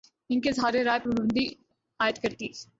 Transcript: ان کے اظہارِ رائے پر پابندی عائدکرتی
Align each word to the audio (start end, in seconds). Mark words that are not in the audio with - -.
ان 0.29 0.41
کے 0.41 0.49
اظہارِ 0.49 0.83
رائے 0.83 0.99
پر 0.99 1.11
پابندی 1.11 1.45
عائدکرتی 1.99 2.47